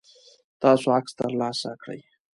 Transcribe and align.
تاسو 0.61 0.87
عکس 0.97 1.11
ترلاسه 1.19 1.71
کړئ؟ 1.81 2.01